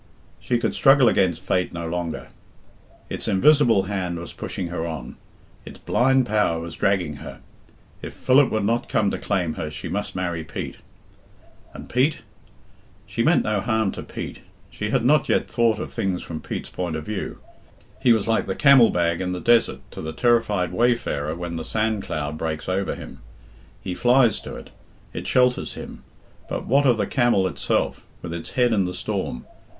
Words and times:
She 0.39 0.57
could 0.57 0.73
struggle 0.73 1.07
against 1.07 1.43
fate 1.43 1.71
no 1.73 1.87
longer. 1.87 2.29
It's 3.07 3.27
invisible 3.27 3.83
hand 3.83 4.17
was 4.17 4.33
pushing 4.33 4.69
her 4.69 4.83
on. 4.83 5.15
It's 5.63 5.77
blind 5.77 6.25
power 6.25 6.59
was 6.59 6.73
dragging 6.75 7.17
her. 7.17 7.39
If 8.01 8.15
Philip 8.15 8.49
would 8.49 8.63
not 8.65 8.89
come 8.89 9.11
to 9.11 9.19
claim 9.19 9.53
her 9.61 9.69
she 9.69 9.89
must 9.89 10.15
marry 10.15 10.43
Pete. 10.43 10.77
And 11.71 11.87
Pete? 11.87 12.21
She 13.05 13.21
meant 13.21 13.43
no 13.43 13.61
harm 13.61 13.91
to 13.91 14.01
Pete. 14.01 14.39
She 14.71 14.89
had 14.89 15.05
not 15.05 15.29
yet 15.29 15.45
thought 15.47 15.77
of 15.77 15.93
things 15.93 16.23
from 16.23 16.41
Pete's 16.41 16.69
point 16.71 16.95
of 16.95 17.05
view. 17.05 17.37
He 18.01 18.11
was 18.11 18.27
like 18.27 18.47
the 18.47 18.55
camel 18.55 18.89
bag 18.89 19.21
in 19.21 19.33
the 19.33 19.39
desert 19.39 19.81
to 19.91 20.01
the 20.01 20.13
terrified 20.13 20.71
wayfarer 20.73 21.35
when 21.35 21.57
the 21.57 21.63
sand 21.63 22.01
cloud 22.01 22.39
breaks 22.39 22.67
oyer 22.67 22.95
him. 22.95 23.19
He 23.83 23.93
flies 23.93 24.39
to 24.39 24.55
it. 24.55 24.71
It 25.13 25.27
shelters 25.27 25.75
him. 25.75 26.01
But 26.49 26.65
what 26.65 26.87
of 26.87 26.97
the 26.97 27.05
camel 27.05 27.45
itself, 27.45 28.03
with 28.23 28.33
its 28.33 28.49
head 28.57 28.73
in 28.73 28.85
the 28.85 28.95
storm? 28.95 29.45